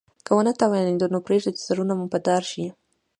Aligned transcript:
که 0.25 0.31
ونه 0.35 0.53
توانیدو 0.61 1.07
نو 1.13 1.19
پریږده 1.25 1.59
سرونه 1.67 1.93
مو 1.99 2.05
په 2.13 2.19
دار 2.27 2.43
شي. 2.51 2.65